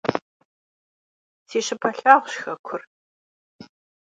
[1.49, 2.81] Si şıpe lhağuş xekur.